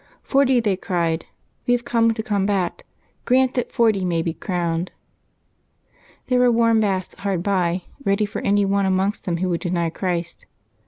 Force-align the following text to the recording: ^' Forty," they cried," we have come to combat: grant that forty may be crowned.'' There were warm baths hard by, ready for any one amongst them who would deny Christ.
^' 0.01 0.03
Forty," 0.23 0.59
they 0.59 0.75
cried," 0.75 1.27
we 1.67 1.73
have 1.73 1.85
come 1.85 2.11
to 2.15 2.23
combat: 2.23 2.81
grant 3.25 3.53
that 3.53 3.71
forty 3.71 4.03
may 4.03 4.23
be 4.23 4.33
crowned.'' 4.33 4.89
There 6.25 6.39
were 6.39 6.51
warm 6.51 6.79
baths 6.79 7.13
hard 7.19 7.43
by, 7.43 7.83
ready 8.03 8.25
for 8.25 8.41
any 8.41 8.65
one 8.65 8.87
amongst 8.87 9.25
them 9.25 9.37
who 9.37 9.49
would 9.49 9.61
deny 9.61 9.91
Christ. 9.91 10.47